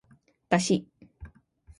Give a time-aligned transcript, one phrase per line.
[0.49, 0.87] だし